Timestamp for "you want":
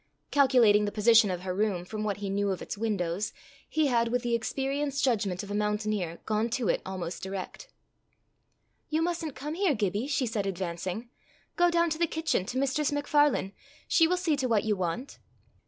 14.63-15.19